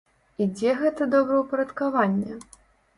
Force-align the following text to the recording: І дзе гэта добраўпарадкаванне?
І 0.45 0.47
дзе 0.55 0.71
гэта 0.79 1.09
добраўпарадкаванне? 1.13 2.45